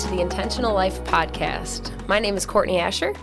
[0.00, 2.06] To the Intentional Life Podcast.
[2.08, 3.16] My name is Cortney Ascher,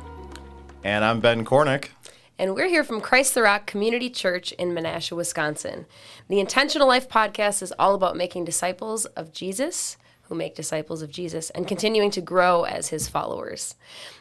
[0.84, 1.89] And I'm Ben Korinek.
[2.38, 5.86] and we're here from Christ the Rock Community Church in Menasha, Wisconsin.
[6.28, 11.10] The Intentional Life Podcast is all about making disciples of Jesus who make disciples of
[11.10, 13.75] Jesus and continuing to grow as his followers.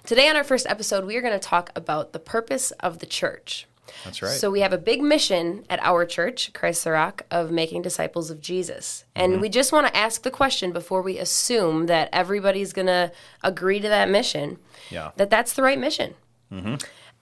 [0.04, 3.06] Today, on our first episode, we are going to talk about the purpose of the
[3.06, 3.66] church.
[4.04, 4.32] That's right.
[4.32, 8.30] So we have a big mission at our church, Christ the Rock, of making disciples
[8.30, 9.04] of Jesus.
[9.14, 9.42] And Mm-hmm.
[9.42, 13.12] we just want to ask the question before we assume that everybody's going to
[13.42, 14.58] agree to that mission.
[14.90, 15.10] Yeah.
[15.16, 16.14] That that's the right mission.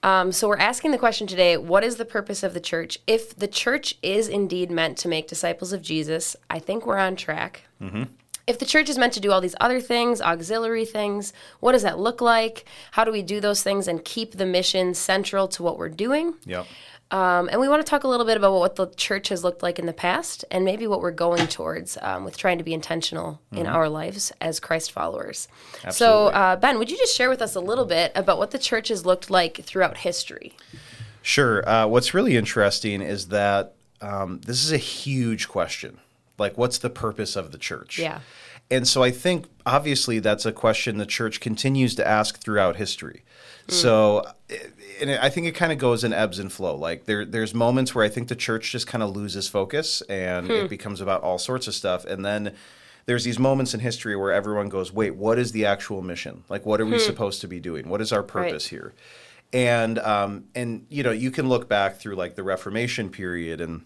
[0.03, 2.99] Um, so we're asking the question today: What is the purpose of the church?
[3.07, 7.15] If the church is indeed meant to make disciples of Jesus, I think we're on
[7.15, 7.63] track.
[8.47, 11.81] If the church is meant to do all these other things, auxiliary things, what does
[11.81, 12.65] that look like?
[12.91, 16.35] How do we do those things and keep the mission central to what we're doing?
[16.45, 16.67] Yep.
[17.11, 19.61] Um, and we want to talk a little bit about what the church has looked
[19.61, 22.73] like in the past and maybe what we're going towards um, with trying to be
[22.73, 25.47] intentional in our lives as Christ followers.
[25.91, 28.57] So, uh, Ben, would you just share with us a little bit about what the
[28.57, 30.53] church has looked like throughout history?
[31.21, 31.67] Sure.
[31.67, 35.99] Uh, what's really interesting is that um, this is a huge question.
[36.37, 37.99] Like, what's the purpose of the church?
[37.99, 38.19] Yeah.
[38.71, 43.23] And so I think obviously that's a question the church continues to ask throughout history.
[43.67, 43.73] Mm.
[43.73, 44.57] So, eh,
[45.01, 46.75] and I think it kind of goes in ebbs and flow.
[46.75, 50.49] Like there, there's moments where I think the church just kind of loses focus and
[50.49, 50.67] it hmm.
[50.67, 52.53] becomes about all sorts of stuff, and then
[53.05, 56.43] there's these moments in history where everyone goes, "Wait, what is the actual mission?
[56.49, 56.99] Like, what are we hmm.
[56.99, 57.89] supposed to be doing?
[57.89, 58.93] What is our purpose here?"
[59.51, 63.85] And um, and you know, you can look back through like the Reformation period and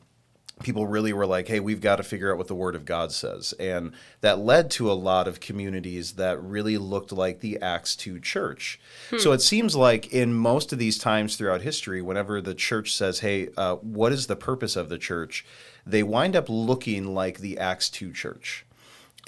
[0.62, 3.12] people really were like, hey, we've got to figure out what the Word of God
[3.12, 3.54] says.
[3.60, 8.20] And that led to a lot of communities that really looked like the Acts 2
[8.20, 8.80] church.
[9.20, 13.20] So it seems like in most of these times throughout history, whenever the church says,
[13.20, 15.46] hey, uh, what is the purpose of the church?
[15.86, 18.66] They wind up looking like the Acts 2 church.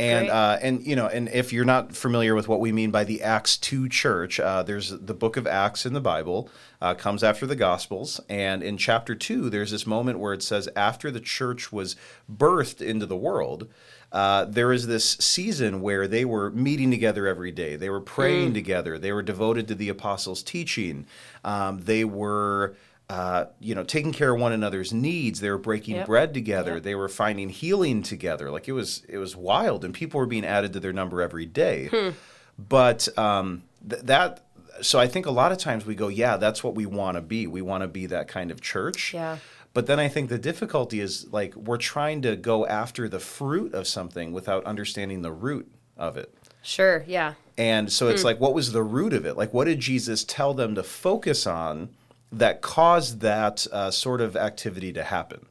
[0.01, 3.03] And uh, and you know, and if you're not familiar with what we mean by
[3.03, 6.49] the Acts two church, uh, there's the book of Acts in the Bible
[6.81, 10.67] uh, comes after the Gospels, and in chapter two, there's this moment where it says
[10.75, 11.95] after the church was
[12.31, 13.67] birthed into the world.
[14.11, 17.77] Uh, there is this season where they were meeting together every day.
[17.77, 18.99] They were praying together.
[18.99, 21.05] They were devoted to the apostles' teaching.
[21.45, 22.75] Um, they were,
[23.11, 25.41] uh, you know, taking care of one another's needs.
[25.41, 26.05] They were breaking Yep.
[26.07, 26.75] bread together.
[26.75, 26.83] Yep.
[26.83, 28.49] They were finding healing together.
[28.49, 31.45] Like it was, it was wild, and people were being added to their number every
[31.45, 31.89] day.
[31.91, 32.09] Hmm.
[32.57, 34.45] But um, th- that,
[34.81, 37.21] so I think a lot of times we go, yeah, that's what we want to
[37.21, 37.47] be.
[37.47, 39.13] We want to be that kind of church.
[39.13, 39.39] Yeah.
[39.73, 43.73] But then I think the difficulty is like we're trying to go after the fruit
[43.73, 46.33] of something without understanding the root of it.
[46.61, 47.33] Sure, yeah.
[47.57, 49.35] And so it's like, what was the root of it?
[49.35, 51.89] Like, what did Jesus tell them to focus on
[52.31, 55.45] that caused that uh, sort of activity to happen?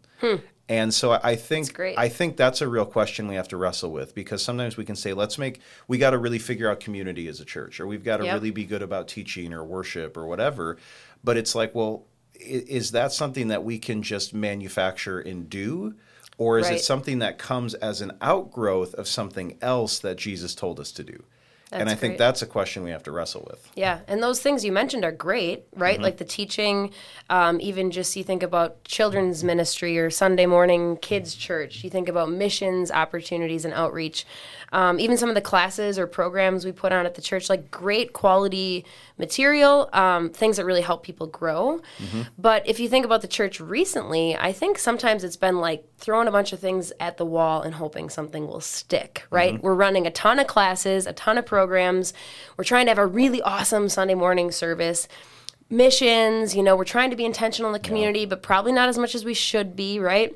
[0.68, 1.66] And so I think.
[1.98, 4.94] I think that's a real question we have to wrestle with because sometimes we can
[4.96, 8.04] say, let's make we got to really figure out community as a church, or we've
[8.04, 8.34] got to Yep.
[8.34, 10.76] really be good about teaching or worship or whatever.
[11.24, 12.04] But it's like, well,
[12.38, 15.94] is that something that we can just manufacture and do?
[16.38, 16.76] Or is Right.
[16.78, 21.04] it something that comes as an outgrowth of something else that Jesus told us to
[21.04, 21.22] do?
[21.72, 23.70] And I That's think that's a question we have to wrestle with.
[23.76, 25.94] Yeah, and those things you mentioned are great, right?
[25.94, 26.02] Mm-hmm.
[26.02, 26.92] Like the teaching,
[27.28, 31.84] um, even just you think about children's ministry or Sunday morning kids' church.
[31.84, 34.26] You think about missions opportunities and outreach.
[34.72, 37.70] Um, even some of the classes or programs we put on at the church, like
[37.70, 38.84] great quality
[39.20, 41.80] material, um, things that really help people grow.
[41.98, 42.22] Mm-hmm.
[42.38, 46.26] But if you think about the church recently, I think sometimes it's been like throwing
[46.26, 49.54] a bunch of things at the wall and hoping something will stick, right?
[49.54, 49.64] Mm-hmm.
[49.64, 52.12] We're running a ton of classes, a ton of programs.
[52.56, 55.06] We're trying to have a really awesome Sunday morning service.
[55.68, 58.98] Missions, you know, we're trying to be intentional in the community, but probably not as
[58.98, 60.34] much as we should be, right?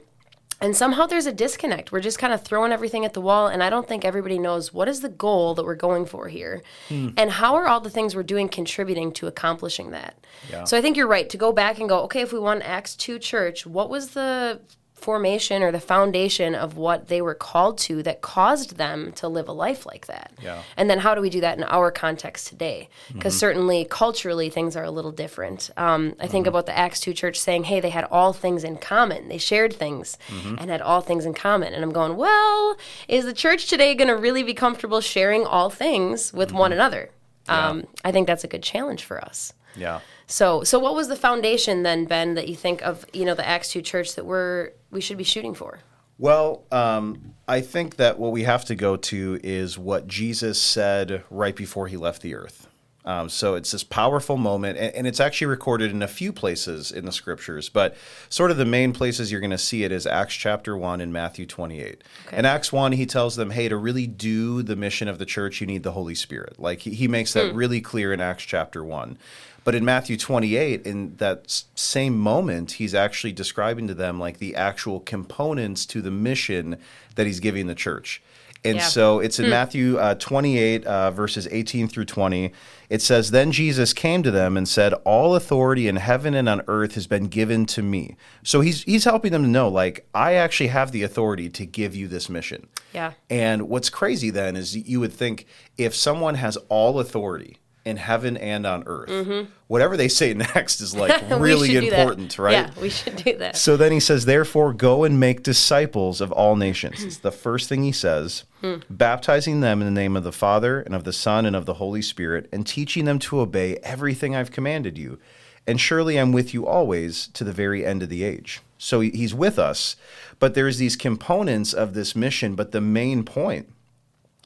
[0.61, 1.93] And somehow there's a disconnect.
[1.93, 4.73] We're just kind of throwing everything at the wall, and I don't think everybody knows
[4.73, 7.11] what is the goal that we're going for here, hmm.
[7.17, 10.15] and how are all the things we're doing contributing to accomplishing that.
[10.51, 10.65] Yeah.
[10.65, 12.95] So I think you're right to go back and go, okay, if we want Acts
[12.97, 14.61] two church, what was the
[15.05, 19.49] formation or the foundation of what they were called to that caused them to live
[19.49, 20.33] a life like that?
[20.43, 20.63] Yeah.
[20.79, 22.89] And then how do we do that in our context today?
[23.13, 25.71] Because certainly culturally things are a little different.
[25.77, 28.79] Um, I think about the Acts 2 church saying, hey, they had all things in
[28.79, 29.29] common.
[29.29, 30.17] They shared things
[30.59, 31.75] and had all things in common.
[31.75, 35.69] And I'm going, well, is the church today going to really be comfortable sharing all
[35.69, 37.11] things with one another?
[37.47, 39.53] Um, I think that's a good challenge for us.
[39.77, 40.01] Yeah.
[40.27, 43.47] So, so what was the foundation then, Ben, that you think of, you know, the
[43.47, 45.81] Acts 2 church that we're, we should be shooting for?
[46.19, 51.25] Well, um, I think that what we have to go to is what Jesus said
[51.29, 52.69] right before he left the earth.
[53.07, 56.91] Um, so it's this powerful moment, and, and, it's actually recorded in a few places
[56.91, 57.95] in the scriptures, but
[58.31, 61.13] sort of the main places you're going to see it is Acts chapter 1 and
[61.13, 62.03] Matthew 28.
[62.27, 62.37] Okay.
[62.39, 65.61] In Acts 1, he tells them, hey, to really do the mission of the church,
[65.61, 66.59] you need the Holy Spirit.
[66.59, 67.57] Like he, he makes that mm.
[67.57, 69.19] really clear in Acts chapter 1.
[69.65, 74.55] But in Matthew 28, in that same moment, he's actually describing to them like the
[74.55, 76.79] actual components to the mission
[77.17, 78.23] that he's giving the church.
[78.65, 78.87] And yeah.
[78.87, 79.51] so it's in hmm.
[79.51, 82.51] Matthew uh, 28, uh, verses 18 through 20.
[82.89, 86.63] It says, Then Jesus came to them and said, All authority in heaven and on
[86.67, 88.17] earth has been given to me.
[88.43, 91.95] So he's, he's helping them to know, like, I actually have the authority to give
[91.95, 92.69] you this mission.
[92.95, 93.13] Yeah.
[93.29, 95.47] And what's crazy then is you would think
[95.77, 99.11] if someone has all authority, in heaven and on earth.
[99.11, 99.51] Mm-hmm.
[99.67, 102.53] Whatever they say next is like really important, right?
[102.53, 103.57] Yeah, we should do that.
[103.57, 107.03] So then he says, Therefore, go and make disciples of all nations.
[107.03, 108.77] it's the first thing he says, hmm.
[108.89, 111.75] baptizing them in the name of the Father and of the Son and of the
[111.75, 115.19] Holy Spirit, and teaching them to obey everything I've commanded you.
[115.67, 118.61] And surely I'm with you always to the very end of the age.
[118.77, 119.97] So he's with us,
[120.39, 123.71] but there's these components of this mission, but the main point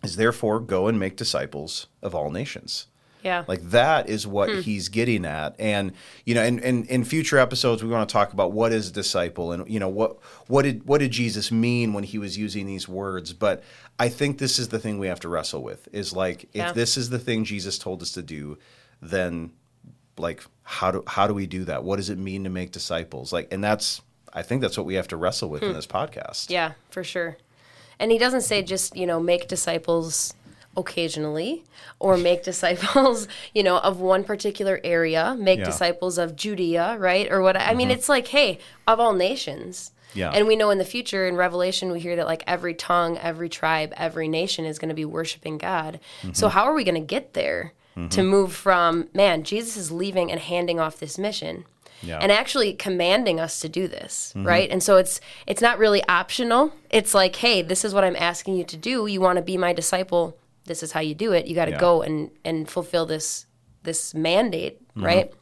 [0.05, 2.87] is therefore go and make disciples of all nations.
[3.23, 3.45] Yeah.
[3.47, 4.61] Like that is what hmm.
[4.61, 5.55] he's getting at.
[5.59, 5.93] And
[6.25, 8.93] you know, and, and in future episodes we want to talk about what is a
[8.93, 12.67] disciple and you know what what did what did Jesus mean when he was using
[12.67, 13.33] these words.
[13.33, 13.63] But
[13.99, 16.69] I think this is the thing we have to wrestle with is like yeah.
[16.69, 18.59] if this is the thing Jesus told us to do,
[19.01, 19.53] then
[20.17, 21.85] like how do how do we do that?
[21.85, 23.33] What does it mean to make disciples?
[23.33, 25.69] Like and that's I think that's what we have to wrestle with hmm.
[25.69, 26.51] in this podcast.
[26.51, 27.39] Yeah, for sure.
[27.99, 30.35] And he doesn't say just, you know, make disciples
[30.79, 31.65] occasionally
[31.99, 35.65] or make disciples you know of one particular area make yeah.
[35.65, 37.99] disciples of judea right or what i mean mm-hmm.
[37.99, 40.31] it's like hey of all nations yeah.
[40.31, 43.49] And we know in the future in Revelation we hear that like every tongue, every
[43.49, 46.01] tribe, every nation is going to be worshiping God.
[46.23, 46.33] Mm-hmm.
[46.33, 48.09] So how are we going to get there mm-hmm.
[48.09, 51.65] to move from man, Jesus is leaving and handing off this mission.
[52.03, 52.19] Yeah.
[52.21, 54.47] And actually commanding us to do this, mm-hmm.
[54.47, 54.71] right?
[54.71, 56.73] And so it's it's not really optional.
[56.91, 59.07] It's like, hey, this is what I'm asking you to do.
[59.07, 60.37] You want to be my disciple?
[60.69, 61.47] This is how you do it.
[61.47, 61.81] You got to yeah.
[61.81, 63.47] go and and fulfill this
[63.83, 65.05] this mandate, mm-hmm.
[65.05, 65.33] right?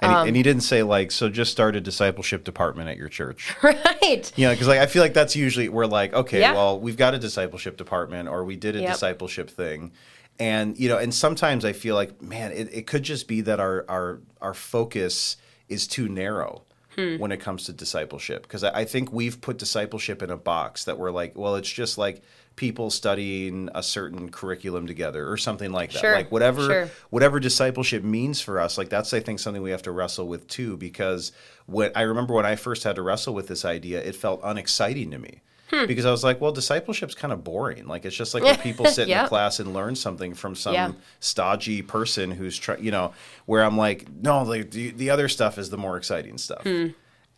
[0.00, 2.96] And, um, he, and, he, didn't say like, so just start a discipleship department at
[2.96, 4.32] your church, right?
[4.36, 6.54] You know, because like I feel like that's usually we're like, okay, yeah.
[6.54, 8.92] well, we've got a discipleship department, or we did a yep.
[8.92, 9.92] discipleship thing,
[10.38, 13.60] and you know, and sometimes I feel like, man, it, it could just be that
[13.60, 15.36] our our our focus
[15.68, 16.62] is too narrow.
[16.94, 17.16] Hmm.
[17.16, 20.84] when it comes to discipleship because I, I, think we've put discipleship in a box
[20.84, 22.22] that we're like well it's just like
[22.56, 26.00] people studying a certain curriculum together or something like that.
[26.00, 26.90] Sure, like whatever sure.
[27.10, 30.48] whatever discipleship means for us, like that's I think something we have to wrestle with
[30.48, 31.32] too because
[31.66, 35.10] when I remember when I first had to wrestle with this idea, it felt unexciting
[35.12, 35.42] to me.
[35.72, 35.86] Hmm.
[35.86, 37.86] Because I was like, well, discipleship's kind of boring.
[37.86, 40.74] Like it's just like when people sit in a class and learn something from some
[40.74, 40.92] yeah.
[41.20, 43.12] stodgy person who's trying, you know,
[43.46, 46.62] where I'm like, no, like the, the other stuff is the more exciting stuff.
[46.62, 46.88] Hmm.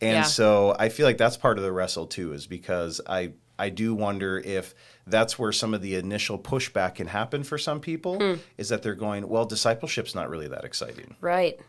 [0.01, 0.23] And yeah.
[0.23, 3.95] so I feel like that's part of the wrestle too, is because I I do
[3.95, 4.75] wonder if
[5.07, 8.41] that's where some of the initial pushback can happen for some people hmm.
[8.57, 11.15] is that they're going, well, discipleship's not really that exciting.
[11.21, 11.59] Right.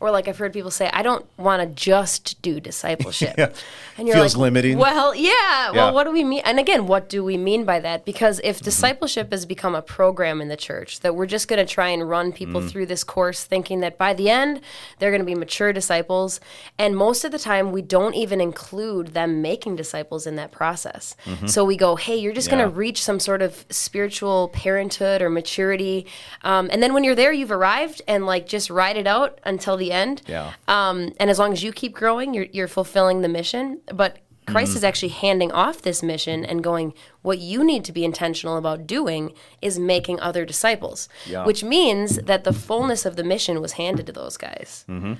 [0.00, 3.34] Or like I've heard people say, I don't want to just do discipleship.
[3.38, 3.52] yeah.
[3.96, 4.78] And you're Feels like, limiting.
[4.78, 5.70] Well, yeah, yeah.
[5.72, 6.42] Well, what do we mean?
[6.44, 8.04] And again, what do we mean by that?
[8.04, 8.64] Because if mm-hmm.
[8.64, 12.08] discipleship has become a program in the church, that we're just going to try and
[12.08, 12.70] run people mm.
[12.70, 14.60] through this course thinking that by the end,
[14.98, 16.40] they're going to be mature disciples.
[16.78, 21.16] And most of the time, we don't even include them making disciples in that process.
[21.24, 21.46] Mm-hmm.
[21.46, 22.56] So we go, hey, you're just yeah.
[22.58, 26.06] going to reach some sort of spiritual parenthood or maturity.
[26.42, 29.63] Um, and then when you're there, you've arrived and like just ride it out until
[29.76, 30.22] the end.
[30.26, 30.52] Yeah.
[30.68, 33.80] Um, and as long as you keep growing, you're, you're fulfilling the mission.
[33.92, 34.76] But Christ mm-hmm.
[34.78, 36.92] is actually handing off this mission and going,
[37.22, 41.44] what you need to be intentional about doing is making other disciples, yeah.
[41.46, 44.84] which means that the fullness of the mission was handed to those guys.
[44.88, 45.14] Mm-hmm.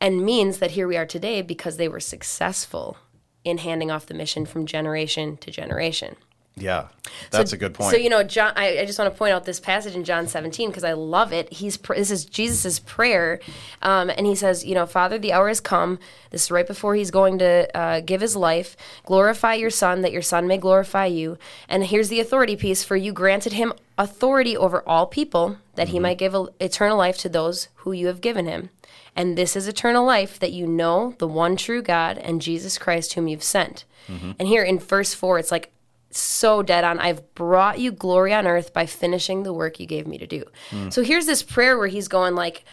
[0.00, 2.96] And means that here we are today because they were successful
[3.44, 6.16] in handing off the mission from generation to generation.
[6.56, 6.88] Yeah,
[7.30, 7.92] that's so, a good point.
[7.92, 10.26] So you know, John, I, I, just want to point out this passage in John
[10.26, 11.50] 17 because I love it.
[11.52, 13.40] He's this is Jesus's prayer,
[13.82, 15.98] um, and he says, you know, Father, the hour has come.
[16.30, 18.76] This is right before he's going to uh, give his life.
[19.06, 21.38] Glorify your Son, that your Son may glorify you.
[21.68, 25.92] And here's the authority piece: for you granted him authority over all people, that mm-hmm.
[25.92, 28.70] he might give eternal life to those who you have given him.
[29.16, 33.14] And this is eternal life, that you know the one true God and Jesus Christ,
[33.14, 33.84] whom you've sent.
[34.08, 34.32] Mm-hmm.
[34.38, 35.72] And here in verse four, it's like
[36.10, 36.98] so dead on.
[36.98, 40.44] I've brought you glory on earth by finishing the work you gave me to do.
[40.70, 40.92] Mm.
[40.92, 42.64] So here's this prayer where he's going like,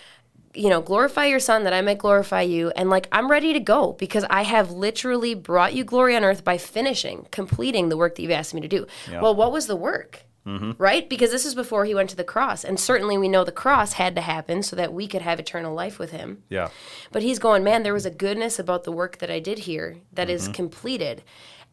[0.53, 2.71] you know, glorify your son that I might glorify you.
[2.71, 6.43] And like, I'm ready to go because I have literally brought you glory on earth
[6.43, 8.87] by finishing, completing the work that you've asked me to do.
[9.09, 9.21] Yeah.
[9.21, 10.23] Well, what was the work?
[10.77, 11.09] right?
[11.09, 12.63] Because this is before he went to the cross.
[12.63, 15.73] And certainly we know the cross had to happen so that we could have eternal
[15.73, 16.43] life with him.
[16.49, 16.69] Yeah.
[17.11, 19.97] But he's going, man, there was a goodness about the work that I did here
[20.13, 21.23] that is completed.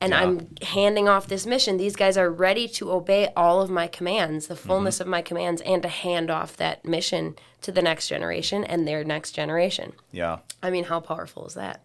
[0.04, 0.20] And Yeah.
[0.20, 1.78] I'm handing off this mission.
[1.78, 5.62] These guys are ready to obey all of my commands, the fullness of my commands,
[5.62, 9.94] and to hand off that mission to the next generation and their next generation.
[10.12, 10.40] Yeah.
[10.62, 11.80] I mean, how powerful is that?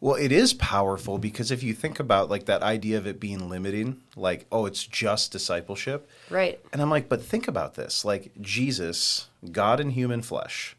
[0.00, 3.48] Well, it is powerful because if you think about like that idea of it being
[3.48, 6.08] limiting, like, oh, it's just discipleship.
[6.30, 6.58] Right.
[6.72, 8.04] And I'm like, but think about this.
[8.04, 10.76] Like Jesus, God in human flesh,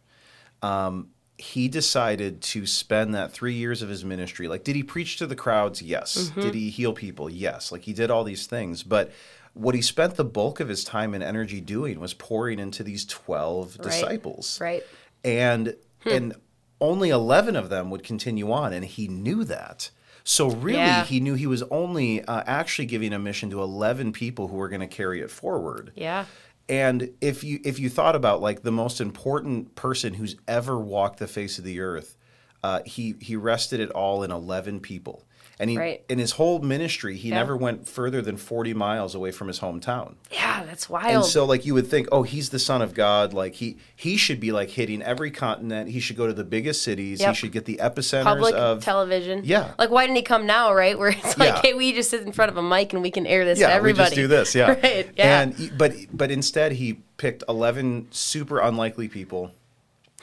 [0.62, 4.48] um, he decided to spend that three years of his ministry.
[4.48, 5.82] Like, did he preach to the crowds?
[5.82, 6.18] Yes.
[6.32, 6.42] Mm-hmm.
[6.42, 7.30] Did he heal people?
[7.30, 7.72] Yes.
[7.72, 8.82] Like he did all these things.
[8.84, 9.12] But
[9.54, 13.06] what he spent the bulk of his time and energy doing was pouring into these
[13.06, 14.84] 12 disciples Right.
[15.24, 15.76] and
[16.06, 16.36] and
[16.80, 19.90] only 11 of them would continue on and he knew that
[20.24, 21.06] so really Yeah.
[21.06, 24.70] he knew he was only uh, actually giving a mission to 11 people who were
[24.70, 26.26] going to carry it forward Yeah.
[26.70, 31.20] And if you if you thought about like the most important person who's ever walked
[31.20, 32.18] the face of the earth
[32.64, 35.27] uh, he he rested it all in 11 people
[35.60, 36.04] and he Right.
[36.10, 37.36] in his whole ministry he Yeah.
[37.36, 41.16] never went further than 40 miles away from his hometown Yeah, that's wild.
[41.16, 43.34] and so like you would think, oh, he's the son of God.
[43.34, 45.90] Like he he should be like hitting every continent.
[45.90, 47.24] He should go to the biggest cities.
[47.24, 49.42] He should get the epicenters Public of television.
[49.44, 49.72] Yeah.
[49.80, 50.98] Like, why didn't he come now, right?
[50.98, 51.62] Where it's like, Yeah.
[51.62, 53.68] hey, we just sit in front of a mic and we can air this yeah,
[53.68, 54.04] to everybody.
[54.04, 54.54] we just do this.
[54.56, 55.10] Yeah, right.
[55.18, 55.42] Yeah.
[55.42, 59.52] And he- but but instead he picked eleven super unlikely people.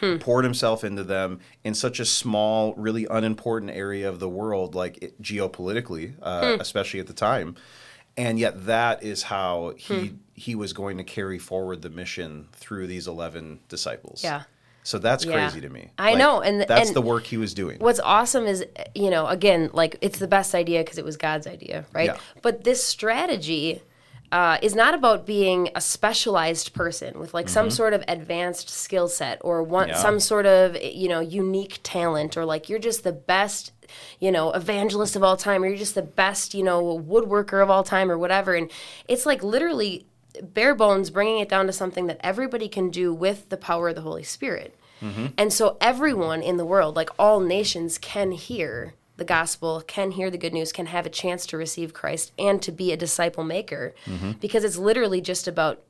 [0.01, 0.17] Hmm.
[0.19, 4.99] Poured himself into them in such a small, really unimportant area of the world, like
[5.01, 6.61] it, geopolitically, uh, Hmm.
[6.61, 7.55] especially at the time,
[8.17, 10.15] and yet that is how he Hmm.
[10.37, 14.23] he was going to carry forward the mission through these eleven disciples.
[14.25, 14.43] Yeah.
[14.83, 15.33] So that's Yeah.
[15.35, 15.91] crazy to me.
[15.97, 17.79] I know, and- that's and- the work he was doing.
[17.79, 18.65] What's awesome is,
[18.97, 22.07] you know, again, like it's the best idea because it was God's idea, right?
[22.07, 22.17] Yeah.
[22.43, 23.81] But this strategy
[24.39, 29.09] uh, is not about being a specialized person with like some sort of advanced skill
[29.09, 29.97] set or one Mm-hmm.
[29.97, 30.03] Yeah.
[30.09, 33.73] some sort of you know unique talent or like you're just the best
[34.19, 37.69] you know evangelist of all time or you're just the best you know woodworker of
[37.71, 38.71] all time or whatever and
[39.13, 39.93] it's like literally
[40.43, 43.95] bare bones bringing it down to something that everybody can do with the power of
[43.95, 44.75] the holy spirit
[45.37, 50.31] and so everyone in the world, like all nations, can hear the gospel, can hear
[50.31, 53.45] the good news, can have a chance to receive Christ and to be a disciple
[53.45, 54.33] maker mm-hmm.
[54.33, 55.83] because it's literally just about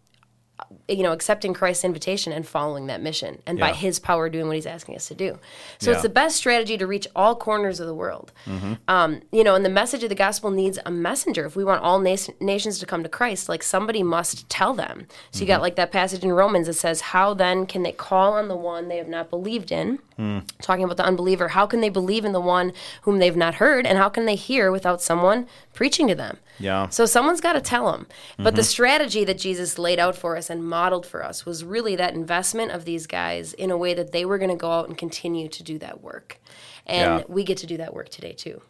[0.86, 4.54] you know accepting Christ's invitation and following that mission and by his power doing what
[4.54, 5.38] he's asking us to do.
[5.78, 5.94] So Yeah.
[5.94, 8.32] it's the best strategy to reach all corners of the world.
[8.46, 8.74] Mm-hmm.
[8.86, 11.44] Um, you know, and the message of the gospel needs a messenger.
[11.44, 15.06] If we want all nas- nations to come to Christ, like somebody must tell them.
[15.32, 15.62] So you got mm-hmm.
[15.62, 18.88] like that passage in Romans that says, "How then can they call on the one
[18.88, 20.40] they have not believed in?" Hmm.
[20.62, 23.86] Talking about the unbeliever, how can they believe in the one whom they've not heard,
[23.86, 26.38] and how can they hear without someone preaching to them?
[26.60, 26.88] Yeah.
[26.88, 28.06] So someone's got to tell them.
[28.36, 28.66] But the mm-hmm.
[28.66, 32.70] strategy that Jesus laid out for us and modeled for us was really that investment
[32.72, 35.48] of these guys in a way that they were going to go out and continue
[35.48, 36.38] to do that work.
[36.86, 37.24] And Yeah.
[37.28, 38.62] we get to do that work today too.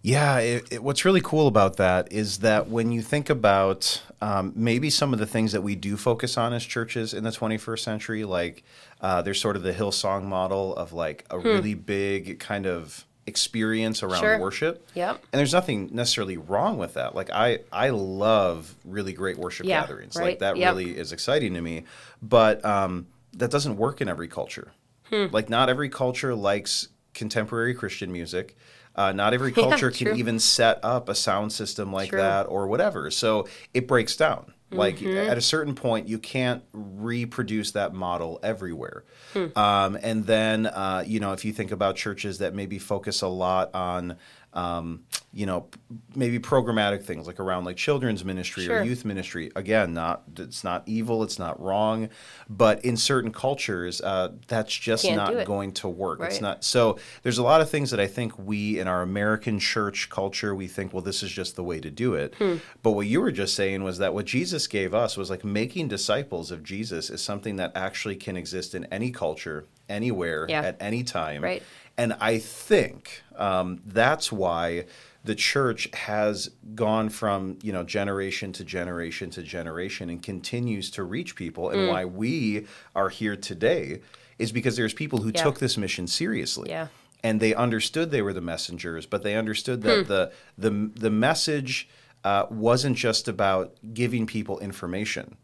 [0.00, 4.52] Yeah, it, it, what's really cool about that is that when you think about um,
[4.56, 7.78] maybe some of the things that we do focus on as churches in the 21st
[7.80, 8.64] century, like
[9.00, 14.02] uh, there's sort of the Hillsong model of like a really big kind of experience
[14.02, 14.20] around.
[14.20, 14.38] Sure.
[14.38, 14.86] worship.
[14.94, 15.22] Yep.
[15.32, 17.14] And there's nothing necessarily wrong with that.
[17.14, 20.16] Like I, I love really great worship Yeah, gatherings.
[20.16, 20.24] right.
[20.24, 20.74] Like that Yep.
[20.74, 21.84] really is exciting to me.
[22.20, 24.72] But um, that doesn't work in every culture.
[25.10, 25.26] Hmm.
[25.30, 28.56] Like not every culture likes contemporary Christian music.
[28.96, 32.18] Uh, not every Yeah, culture can even set up a sound system like True.
[32.18, 33.10] that or whatever.
[33.10, 34.52] So it breaks down.
[34.72, 35.30] Like Mm-hmm.
[35.30, 39.04] at a certain point, you can't reproduce that model everywhere.
[39.32, 39.46] Hmm.
[39.56, 43.28] Um, and then, uh, you know, if you think about churches that maybe focus a
[43.28, 44.16] lot on,
[44.54, 45.04] um,
[45.34, 45.66] you know,
[46.14, 48.80] maybe programmatic things like around like children's ministry Sure.
[48.80, 49.50] or youth ministry.
[49.56, 52.10] Again, not it's not evil, it's not wrong,
[52.50, 56.20] but in certain cultures, uh, that's just Can't not going to work.
[56.22, 56.64] It's not.
[56.64, 60.54] So there's a lot of things that I think we in our American church culture
[60.54, 62.34] we think, well, this is just the way to do it.
[62.36, 62.56] Hmm.
[62.82, 65.88] But what you were just saying was that what Jesus gave us was like making
[65.88, 70.60] disciples of Jesus is something that actually can exist in any culture, anywhere, Yeah.
[70.62, 71.42] at any time.
[71.42, 71.62] Right.
[71.98, 74.86] And I think um, that's why
[75.24, 81.02] the church has gone from you know generation to generation to generation and continues to
[81.04, 81.64] reach people.
[81.66, 81.74] Mm.
[81.74, 84.00] And why we are here today
[84.38, 85.42] is because there's people who Yeah.
[85.42, 86.70] took this mission seriously.
[86.70, 86.88] Yeah.
[87.22, 90.08] And they understood they were the messengers, but they understood that Hmm.
[90.08, 91.88] the the the message
[92.24, 95.36] uh, wasn't just about giving people information.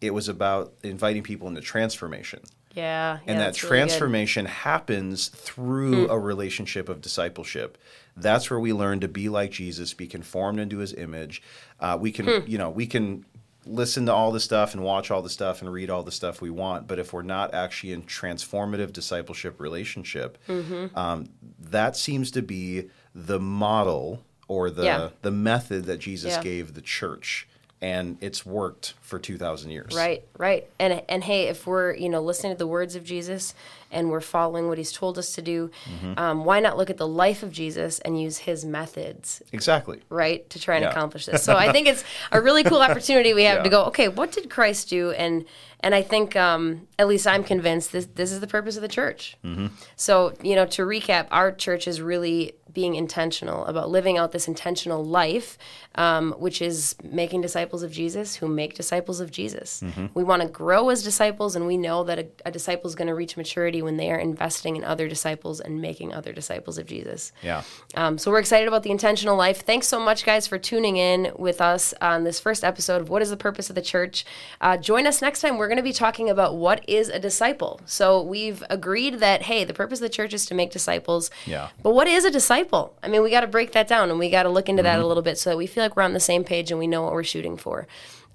[0.00, 2.40] It was about inviting people into transformation.
[2.74, 3.18] Yeah.
[3.20, 3.78] and yeah, that that's really.
[3.78, 7.78] Transformation happens through a relationship of discipleship
[8.16, 11.42] that's where we learn to be like jesus be conformed into his image
[11.80, 12.38] uh, we can Hmm.
[12.46, 13.24] you know we can
[13.66, 16.40] listen to all the stuff and watch all the stuff and read all the stuff
[16.40, 20.96] we want but if we're not actually in transformative discipleship relationship Mm-hmm.
[20.96, 21.28] um,
[21.58, 25.08] that seems to be the model or the Yeah.
[25.22, 26.42] the method that jesus Yeah.
[26.42, 27.48] gave the church
[27.84, 30.66] and it's worked for 2000 years Right, right.
[30.80, 33.54] And and hey, if we're you know listening to the words of Jesus
[33.90, 36.18] and we're following what He's told us to do, Mm-hmm.
[36.18, 40.48] um, why not look at the life of Jesus and use His methods, exactly right,
[40.50, 40.90] to try and Yeah.
[40.90, 41.42] accomplish this?
[41.42, 43.84] So I think it's a really cool opportunity we have to go.
[43.86, 45.10] Okay, what did Christ do?
[45.12, 45.44] And
[45.80, 48.88] and I think um, at least I'm convinced this this is the purpose of the
[48.88, 49.36] church.
[49.44, 49.66] Mm-hmm.
[49.96, 54.48] So you know, to recap, our church is really being intentional about living out this
[54.48, 55.56] intentional life,
[55.94, 59.80] um, which is making disciples of Jesus who make disciples of Jesus.
[59.80, 60.06] Mm-hmm.
[60.14, 63.06] We want to grow as disciples, and we know that a, a disciple is going
[63.06, 66.86] to reach maturity when they are investing in other disciples and making other disciples of
[66.86, 67.32] Jesus.
[67.42, 67.62] yeah
[67.94, 69.62] Um, so we're excited about the intentional life.
[69.62, 73.22] Thanks so much, guys, for tuning in with us on this first episode of What
[73.22, 74.24] is the Purpose of the Church.
[74.60, 75.58] Uh, join us next time.
[75.58, 77.80] We're going to be talking about what is a disciple.
[77.86, 81.30] So we've agreed that, hey, the purpose of the church is to make disciples.
[81.46, 81.68] Yeah.
[81.82, 82.96] But what is a disciple?
[83.02, 84.98] I mean, we got to break that down and we got to look into that
[84.98, 86.86] a little bit so that we feel like we're on the same page and we
[86.86, 87.86] know what we're shooting for.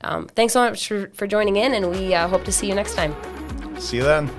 [0.01, 2.75] Um, thanks so much for, for joining in, and we uh, hope to see you
[2.75, 3.15] next time.
[3.79, 4.29] see you then